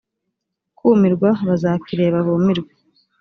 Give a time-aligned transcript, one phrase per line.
[0.77, 2.71] kumirwa bazakireba bumirwe